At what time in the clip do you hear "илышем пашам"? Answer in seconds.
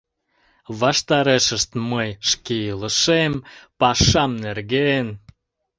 2.71-4.31